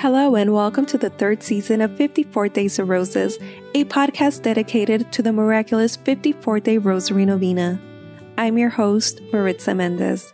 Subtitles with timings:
[0.00, 3.36] Hello, and welcome to the third season of 54 Days of Roses,
[3.74, 7.78] a podcast dedicated to the miraculous 54 day Rosary Novena.
[8.38, 10.32] I'm your host, Maritza Mendez.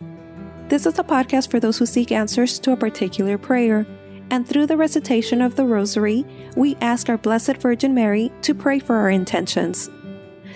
[0.69, 3.85] This is a podcast for those who seek answers to a particular prayer,
[4.31, 6.25] and through the recitation of the Rosary,
[6.55, 9.91] we ask our Blessed Virgin Mary to pray for our intentions.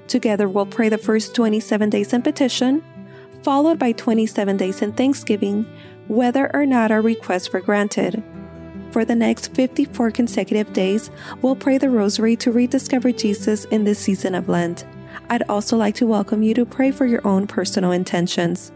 [0.06, 2.80] Together, we'll pray the first 27 days in petition,
[3.42, 5.66] followed by 27 days in thanksgiving,
[6.06, 8.22] whether or not our requests were granted.
[8.90, 11.10] For the next 54 consecutive days,
[11.42, 14.84] we'll pray the Rosary to rediscover Jesus in this season of Lent.
[15.28, 18.72] I'd also like to welcome you to pray for your own personal intentions.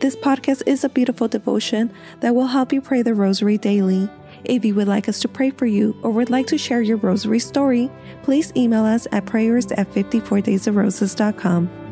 [0.00, 4.10] This podcast is a beautiful devotion that will help you pray the Rosary daily.
[4.44, 6.98] If you would like us to pray for you or would like to share your
[6.98, 7.90] Rosary story,
[8.22, 11.83] please email us at prayers at 54daysofroses.com.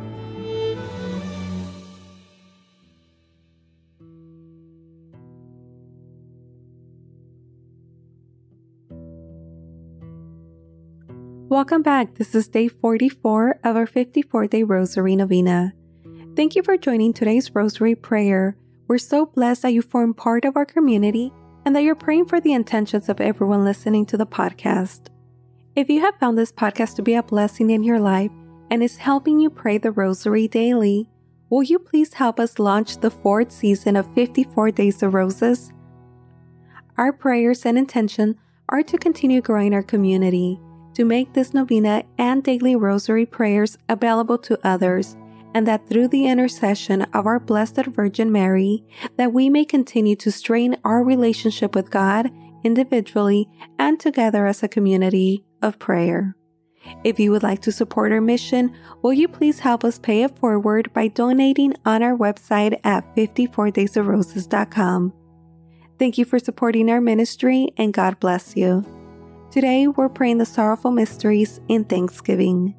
[11.52, 12.14] Welcome back.
[12.14, 15.74] This is day 44 of our 54 day Rosary Novena.
[16.34, 18.56] Thank you for joining today's Rosary prayer.
[18.88, 21.30] We're so blessed that you form part of our community
[21.66, 25.08] and that you're praying for the intentions of everyone listening to the podcast.
[25.76, 28.30] If you have found this podcast to be a blessing in your life
[28.70, 31.06] and is helping you pray the Rosary daily,
[31.50, 35.70] will you please help us launch the fourth season of 54 Days of Roses?
[36.96, 38.38] Our prayers and intention
[38.70, 40.58] are to continue growing our community
[40.94, 45.16] to make this novena and daily rosary prayers available to others
[45.54, 48.84] and that through the intercession of our blessed virgin mary
[49.16, 52.30] that we may continue to strain our relationship with god
[52.64, 53.48] individually
[53.78, 56.36] and together as a community of prayer.
[57.04, 60.36] If you would like to support our mission will you please help us pay it
[60.38, 65.12] forward by donating on our website at 54daysofroses.com
[65.98, 69.01] thank you for supporting our ministry and god bless you
[69.52, 72.74] Today, we're praying the sorrowful mysteries in thanksgiving.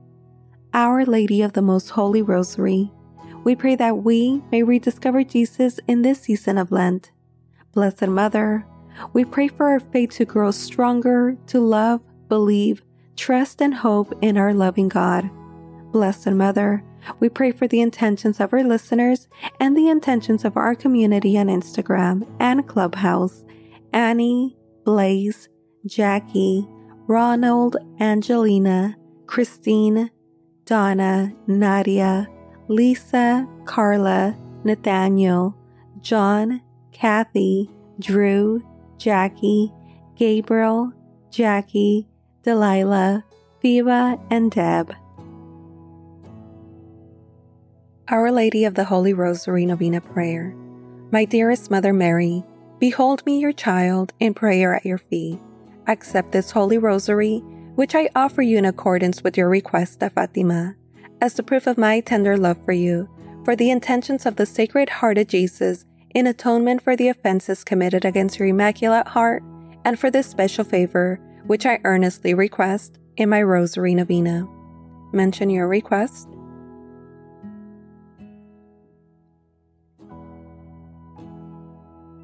[0.74, 2.92] Our Lady of the Most Holy Rosary,
[3.44, 7.12] we pray that we may rediscover Jesus in this season of Lent.
[7.74, 8.66] Blessed Mother,
[9.14, 12.81] we pray for our faith to grow stronger, to love, believe,
[13.16, 15.30] trust, and hope in our loving God.
[15.92, 16.84] Blessed Mother,
[17.20, 19.28] we pray for the intentions of our listeners
[19.59, 23.46] and the intentions of our community on Instagram and Clubhouse
[23.94, 25.50] Annie, Blaze,
[25.86, 26.66] Jackie,
[27.13, 28.97] Ronald, Angelina,
[29.28, 30.09] Christine,
[30.66, 32.28] Donna, Nadia,
[32.68, 35.56] Lisa, Carla, Nathaniel,
[36.02, 36.59] John,
[36.91, 37.69] Kathy,
[38.00, 38.63] Drew,
[38.97, 39.72] Jackie,
[40.16, 40.91] Gabriel,
[41.29, 42.07] Jackie,
[42.41, 43.23] Delilah,
[43.63, 44.96] Phoeba, and Deb.
[48.07, 50.56] Our Lady of the Holy Rosary Novena Prayer.
[51.12, 52.44] My dearest Mother Mary,
[52.79, 55.38] behold me your child in prayer at your feet.
[55.88, 57.40] Accept this Holy Rosary,
[57.76, 60.76] which I offer you in accordance with your request of Fatima,
[61.22, 63.10] as the proof of my tender love for you,
[63.44, 68.06] for the intentions of the Sacred Heart of Jesus, in atonement for the offenses committed
[68.06, 69.44] against your Immaculate Heart,
[69.86, 74.48] and for this special favor, which I earnestly request in my Rosary Novena.
[75.12, 76.30] Mention your request.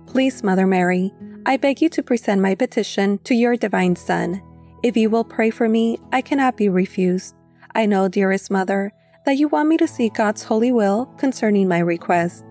[0.09, 1.13] Please, Mother Mary,
[1.45, 4.41] I beg you to present my petition to your divine Son.
[4.81, 7.35] If you will pray for me, I cannot be refused.
[7.75, 8.91] I know, dearest Mother,
[9.27, 12.43] that you want me to seek God's holy will concerning my request.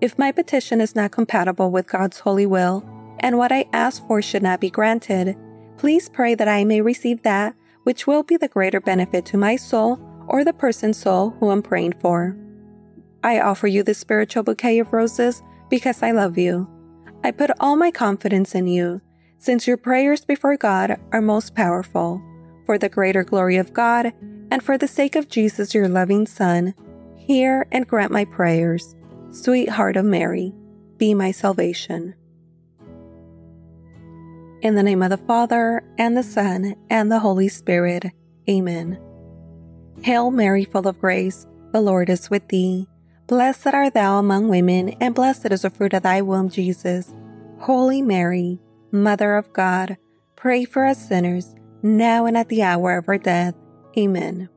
[0.00, 2.84] If my petition is not compatible with God's holy will,
[3.18, 5.36] and what I ask for should not be granted,
[5.78, 9.56] please pray that I may receive that which will be the greater benefit to my
[9.56, 9.98] soul
[10.28, 12.36] or the person's soul who I'm praying for.
[13.24, 16.68] I offer you this spiritual bouquet of roses because I love you.
[17.22, 19.00] I put all my confidence in you,
[19.38, 22.22] since your prayers before God are most powerful.
[22.66, 24.12] For the greater glory of God,
[24.50, 26.74] and for the sake of Jesus, your loving Son,
[27.16, 28.94] hear and grant my prayers.
[29.32, 30.54] Sweetheart of Mary,
[30.96, 32.14] be my salvation.
[34.62, 38.06] In the name of the Father, and the Son, and the Holy Spirit.
[38.48, 38.98] Amen.
[40.02, 42.86] Hail Mary, full of grace, the Lord is with thee.
[43.26, 47.14] Blessed art thou among women, and blessed is the fruit of thy womb, Jesus.
[47.60, 48.58] Holy Mary,
[48.90, 49.96] Mother of God,
[50.34, 53.54] pray for us sinners, now and at the hour of our death.
[53.96, 54.48] Amen.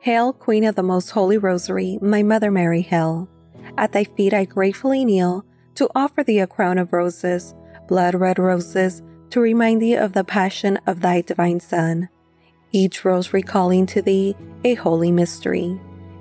[0.00, 3.28] Hail, Queen of the Most Holy Rosary, my Mother Mary, hail.
[3.76, 5.44] At thy feet I gratefully kneel
[5.74, 7.54] to offer thee a crown of roses,
[7.86, 12.08] blood red roses, to remind thee of the passion of thy divine Son.
[12.72, 14.34] Each rose recalling to thee
[14.64, 15.78] a holy mystery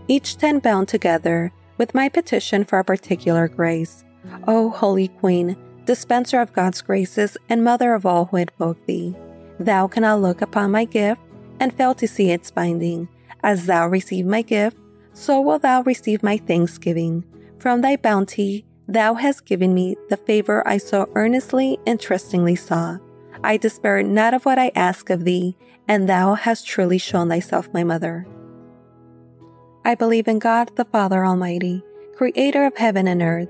[0.08, 4.04] each ten bound together with my petition for a particular grace.
[4.48, 5.56] O Holy Queen,
[5.88, 9.16] dispenser of God's graces and mother of all who invoke thee.
[9.60, 11.22] Thou cannot look upon my gift
[11.60, 13.10] and fail to see its binding.
[13.42, 14.78] As thou receive my gift,
[15.14, 17.24] so will thou receive my thanksgiving.
[17.58, 22.98] From thy bounty, thou hast given me the favor I so earnestly and trustingly saw.
[23.44, 25.56] I despair not of what I ask of thee,
[25.88, 28.28] and thou hast truly shown thyself my mother.
[29.86, 31.82] I believe in God the Father Almighty,
[32.16, 33.50] creator of heaven and earth,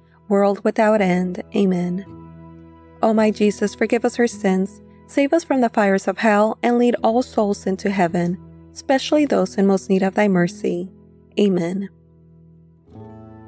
[0.31, 1.43] world without end.
[1.55, 2.05] Amen.
[3.03, 6.77] O my Jesus, forgive us our sins, save us from the fires of hell, and
[6.77, 8.39] lead all souls into heaven,
[8.71, 10.89] especially those in most need of thy mercy.
[11.37, 11.89] Amen.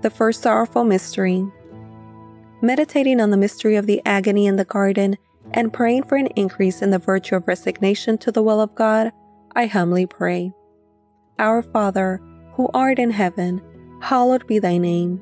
[0.01, 1.47] The first sorrowful mystery.
[2.62, 5.18] Meditating on the mystery of the agony in the garden
[5.51, 9.12] and praying for an increase in the virtue of resignation to the will of God,
[9.56, 10.51] I humbly pray.
[11.39, 12.21] Our Father,
[12.56, 13.62] who art in heaven,
[14.01, 15.21] hallowed be thy name.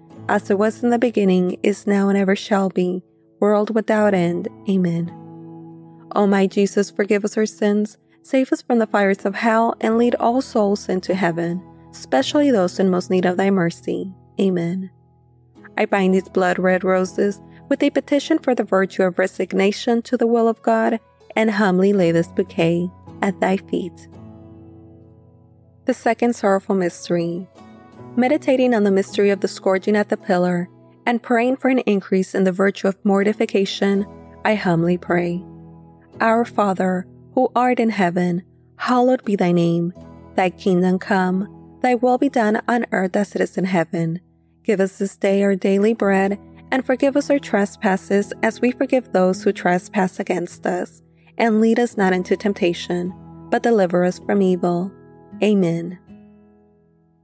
[0.29, 3.03] as it was in the beginning, is now, and ever shall be,
[3.39, 4.47] world without end.
[4.69, 5.09] Amen.
[6.15, 9.97] O my Jesus, forgive us our sins Save us from the fires of hell and
[9.97, 11.61] lead all souls into heaven,
[11.91, 14.13] especially those in most need of thy mercy.
[14.39, 14.91] Amen.
[15.77, 20.17] I bind these blood red roses with a petition for the virtue of resignation to
[20.17, 20.99] the will of God
[21.35, 22.89] and humbly lay this bouquet
[23.21, 24.07] at thy feet.
[25.85, 27.47] The second sorrowful mystery.
[28.17, 30.69] Meditating on the mystery of the scourging at the pillar
[31.05, 34.05] and praying for an increase in the virtue of mortification,
[34.43, 35.43] I humbly pray.
[36.19, 38.43] Our Father, who art in heaven,
[38.75, 39.93] hallowed be thy name.
[40.35, 44.19] Thy kingdom come, thy will be done on earth as it is in heaven.
[44.63, 46.37] Give us this day our daily bread,
[46.71, 51.01] and forgive us our trespasses as we forgive those who trespass against us.
[51.37, 53.13] And lead us not into temptation,
[53.49, 54.91] but deliver us from evil.
[55.41, 55.97] Amen.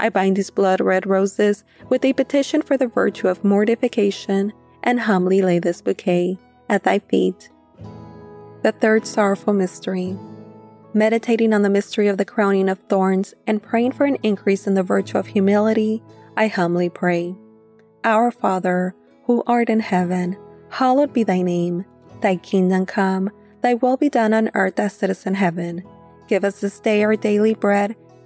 [0.00, 4.52] I bind these blood red roses with a petition for the virtue of mortification,
[4.82, 6.38] and humbly lay this bouquet
[6.68, 7.50] at thy feet
[8.62, 10.18] the third sorrowful mystery.
[10.92, 14.74] Meditating on the mystery of the crowning of thorns and praying for an increase in
[14.74, 16.02] the virtue of humility,
[16.36, 17.34] I humbly pray.
[18.04, 20.36] Our Father, who art in heaven,
[20.68, 21.84] hallowed be thy name.
[22.20, 23.30] Thy kingdom come,
[23.62, 25.84] thy will be done on earth as it is in heaven.
[26.28, 27.96] Give us this day our daily bread,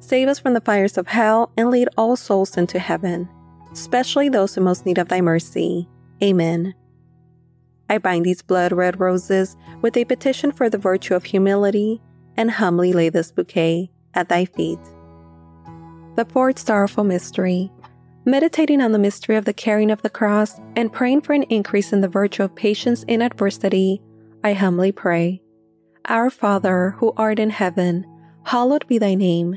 [0.00, 3.28] save us from the fires of hell, and lead all souls into heaven,
[3.72, 5.88] especially those in most need of thy mercy.
[6.22, 6.74] Amen.
[7.90, 12.00] I bind these blood red roses with a petition for the virtue of humility,
[12.36, 14.80] and humbly lay this bouquet at thy feet.
[16.16, 17.70] The fourth sorrowful mystery
[18.28, 21.92] meditating on the mystery of the carrying of the cross, and praying for an increase
[21.92, 24.02] in the virtue of patience in adversity,
[24.44, 25.42] I humbly pray.
[26.04, 28.06] Our Father, who art in heaven,
[28.44, 29.56] hallowed be thy name.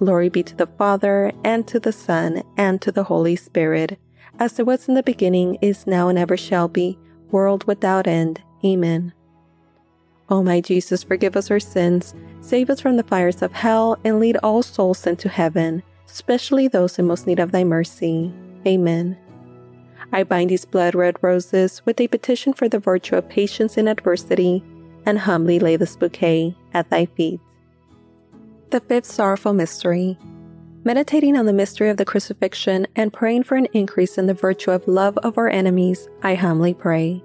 [0.00, 3.98] Glory be to the Father, and to the Son, and to the Holy Spirit,
[4.38, 6.98] as it was in the beginning, is now, and ever shall be,
[7.30, 8.40] world without end.
[8.64, 9.12] Amen.
[10.30, 14.18] O my Jesus, forgive us our sins, save us from the fires of hell, and
[14.18, 18.32] lead all souls into heaven, especially those in most need of thy mercy.
[18.66, 19.18] Amen.
[20.12, 23.86] I bind these blood red roses with a petition for the virtue of patience in
[23.86, 24.64] adversity,
[25.04, 27.38] and humbly lay this bouquet at thy feet.
[28.70, 30.16] The fifth sorrowful mystery.
[30.84, 34.70] Meditating on the mystery of the crucifixion and praying for an increase in the virtue
[34.70, 37.24] of love of our enemies, I humbly pray.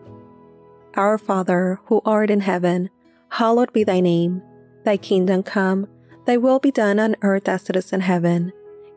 [0.96, 2.90] Our Father, who art in heaven,
[3.30, 4.42] hallowed be thy name.
[4.86, 5.88] Thy kingdom come,
[6.26, 8.52] thy will be done on earth as it is in heaven.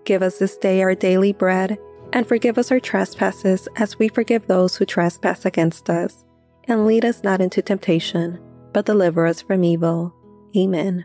[0.05, 1.77] Give us this day our daily bread,
[2.15, 6.25] and forgive us our trespasses as we forgive those who trespass against us.
[6.65, 8.41] And lead us not into temptation,
[8.73, 10.15] but deliver us from evil.
[10.57, 11.05] Amen.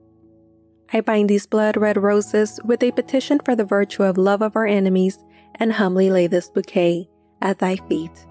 [0.93, 4.55] I bind these blood red roses with a petition for the virtue of love of
[4.55, 5.19] our enemies,
[5.55, 7.09] and humbly lay this bouquet
[7.41, 8.27] at thy feet.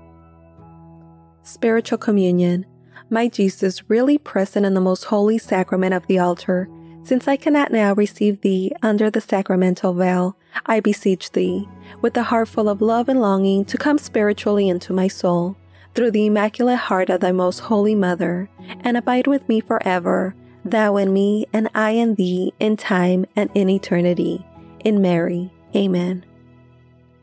[1.43, 2.67] Spiritual Communion.
[3.09, 6.69] My Jesus, really present in the most holy sacrament of the altar,
[7.03, 11.67] since I cannot now receive thee under the sacramental veil, I beseech thee,
[12.03, 15.57] with a heart full of love and longing, to come spiritually into my soul,
[15.95, 18.51] through the immaculate heart of thy most holy Mother,
[18.85, 23.51] and abide with me forever, thou in me, and I in thee, in time and
[23.55, 24.45] in eternity.
[24.85, 25.51] In Mary.
[25.75, 26.25] Amen.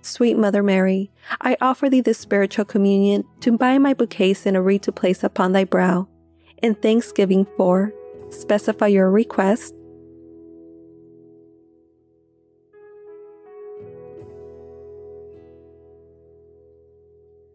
[0.01, 4.61] Sweet Mother Mary, I offer thee this spiritual communion to bind my bouquets in a
[4.61, 6.07] wreath to place upon thy brow.
[6.63, 7.93] In thanksgiving for,
[8.29, 9.73] specify your request.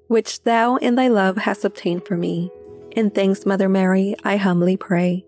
[0.08, 2.50] Which thou in thy love hast obtained for me.
[2.90, 5.24] In thanks, Mother Mary, I humbly pray.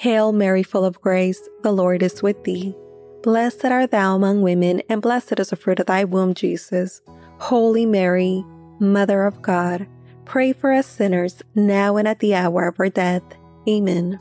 [0.00, 2.74] Hail Mary, full of grace, the Lord is with thee.
[3.22, 7.02] Blessed art thou among women, and blessed is the fruit of thy womb, Jesus.
[7.38, 8.42] Holy Mary,
[8.78, 9.86] Mother of God,
[10.24, 13.22] pray for us sinners, now and at the hour of our death.
[13.68, 14.18] Amen.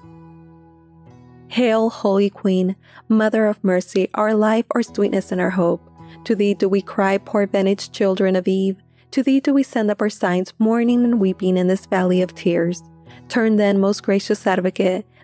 [1.48, 2.76] Hail, Holy Queen,
[3.08, 5.82] Mother of Mercy, our life, our sweetness, and our hope.
[6.26, 8.76] To thee do we cry, poor vanaged children of Eve.
[9.12, 12.36] To thee do we send up our signs, mourning and weeping in this valley of
[12.36, 12.84] tears.
[13.30, 15.06] Turn then, most gracious advocate,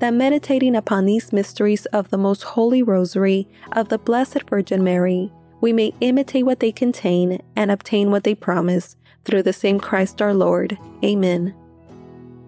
[0.00, 5.30] that meditating upon these mysteries of the most holy rosary of the Blessed Virgin Mary,
[5.60, 10.22] we may imitate what they contain and obtain what they promise through the same Christ
[10.22, 10.78] our Lord.
[11.04, 11.54] Amen.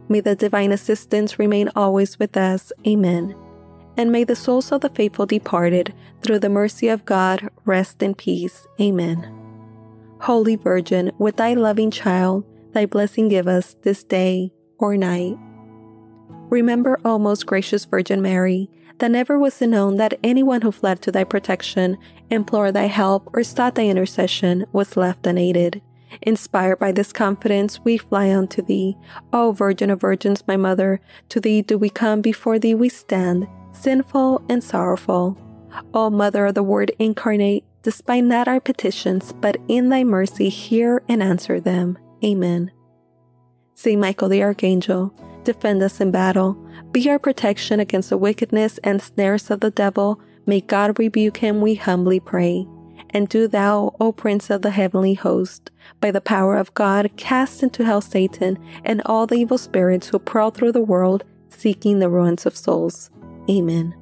[0.09, 2.73] May the divine assistance remain always with us.
[2.87, 3.37] Amen.
[3.99, 8.15] And may the souls of the faithful departed, through the mercy of God, rest in
[8.15, 8.67] peace.
[8.81, 9.31] Amen.
[10.21, 15.37] Holy Virgin, with thy loving child, thy blessing give us this day or night.
[16.53, 21.01] Remember, O most gracious Virgin Mary, that never was it known that anyone who fled
[21.01, 21.97] to thy protection,
[22.29, 25.81] implored thy help, or sought thy intercession was left unaided.
[26.21, 28.99] Inspired by this confidence, we fly unto thee.
[29.33, 33.49] O Virgin of Virgins, my Mother, to thee do we come, before thee we stand,
[33.73, 35.38] sinful and sorrowful.
[35.95, 41.03] O Mother of the Word incarnate, despite not our petitions, but in thy mercy hear
[41.09, 41.97] and answer them.
[42.23, 42.71] Amen.
[43.75, 46.55] Saint Michael the Archangel, defend us in battle.
[46.90, 50.20] Be our protection against the wickedness and snares of the devil.
[50.46, 52.66] May God rebuke him, we humbly pray.
[53.11, 57.62] And do thou, O Prince of the heavenly host, by the power of God, cast
[57.62, 62.09] into hell Satan and all the evil spirits who prowl through the world seeking the
[62.09, 63.11] ruins of souls.
[63.50, 63.94] Amen.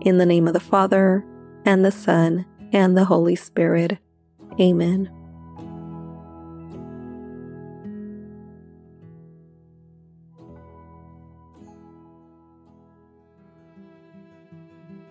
[0.00, 1.24] In the name of the Father,
[1.64, 3.98] and the Son, and the Holy Spirit.
[4.58, 5.10] Amen.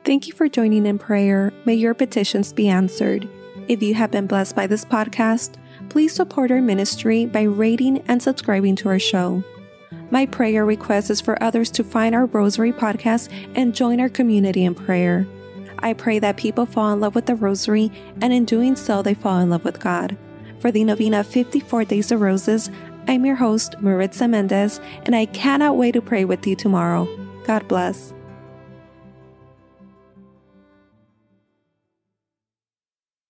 [0.09, 1.53] Thank you for joining in prayer.
[1.65, 3.29] May your petitions be answered.
[3.67, 5.53] If you have been blessed by this podcast,
[5.89, 9.43] please support our ministry by rating and subscribing to our show.
[10.09, 14.65] My prayer request is for others to find our Rosary podcast and join our community
[14.65, 15.27] in prayer.
[15.77, 19.13] I pray that people fall in love with the Rosary, and in doing so, they
[19.13, 20.17] fall in love with God.
[20.59, 22.71] For the novena 54 Days of Roses,
[23.07, 27.07] I'm your host, Maritza Mendez, and I cannot wait to pray with you tomorrow.
[27.45, 28.11] God bless.